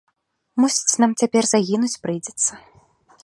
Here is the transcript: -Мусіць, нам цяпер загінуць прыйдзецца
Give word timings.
-Мусіць, 0.63 0.99
нам 1.03 1.11
цяпер 1.23 1.43
загінуць 1.51 1.99
прыйдзецца 2.05 2.51